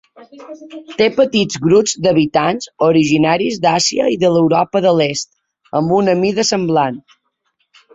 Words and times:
Té 1.01 1.07
petits 1.19 1.59
grups 1.65 1.93
d'habitants 2.07 2.71
originaris 2.89 3.63
d'Àsia 3.69 4.11
i 4.17 4.21
de 4.27 4.35
l'Europa 4.39 4.85
de 4.91 4.99
l'Est, 5.03 5.35
amb 5.83 5.99
una 6.03 6.21
mida 6.27 6.53
semblant. 6.55 7.03